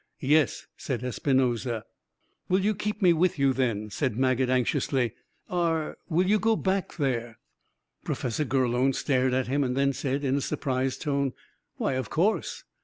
[0.23, 1.83] "Yes," said Espinosa.
[2.49, 5.13] "Will you keep me with you, then?" asked Maget anxiously.
[5.47, 7.37] "Are will you go back there?"
[8.03, 11.33] Professor Gurlone stared at him, and then said, in a surprised tone,
[11.77, 12.63] "Why, of course!"